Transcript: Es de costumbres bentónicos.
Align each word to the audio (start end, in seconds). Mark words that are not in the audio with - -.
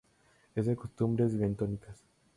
Es 0.55 0.65
de 0.65 0.75
costumbres 0.75 1.37
bentónicos. 1.37 2.01